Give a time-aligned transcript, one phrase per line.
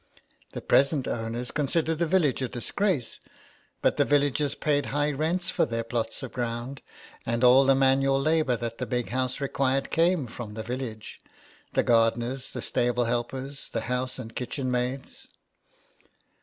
[0.53, 3.19] The present owners considered the village a disgrace,
[3.83, 6.81] but the villagers paid high rents for their plots of ground,
[7.23, 11.19] and all the manual labour that the Big House required came from the village:
[11.73, 15.27] the gardeners, the stable helpers, the house and the kitchen maids.